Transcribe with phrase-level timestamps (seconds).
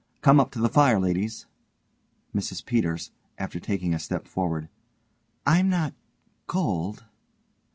[0.21, 1.45] Come up to the fire, ladies.
[2.35, 4.67] MRS PETERS: (after taking a step forward)
[5.45, 5.93] I'm not
[6.47, 7.03] cold.